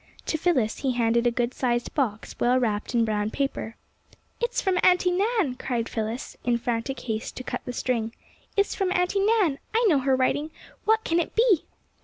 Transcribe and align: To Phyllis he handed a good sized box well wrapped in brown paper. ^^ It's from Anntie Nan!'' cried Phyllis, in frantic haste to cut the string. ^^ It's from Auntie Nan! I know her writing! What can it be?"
To 0.25 0.35
Phyllis 0.39 0.79
he 0.79 0.93
handed 0.93 1.27
a 1.27 1.29
good 1.29 1.53
sized 1.53 1.93
box 1.93 2.35
well 2.39 2.57
wrapped 2.59 2.95
in 2.95 3.05
brown 3.05 3.29
paper. 3.29 3.75
^^ 4.13 4.15
It's 4.39 4.59
from 4.59 4.77
Anntie 4.81 5.11
Nan!'' 5.15 5.53
cried 5.59 5.87
Phyllis, 5.87 6.35
in 6.43 6.57
frantic 6.57 7.01
haste 7.01 7.35
to 7.37 7.43
cut 7.43 7.61
the 7.65 7.71
string. 7.71 8.09
^^ 8.09 8.11
It's 8.57 8.73
from 8.73 8.91
Auntie 8.93 9.19
Nan! 9.23 9.59
I 9.75 9.85
know 9.87 9.99
her 9.99 10.15
writing! 10.15 10.49
What 10.85 11.03
can 11.03 11.19
it 11.19 11.35
be?" 11.35 11.65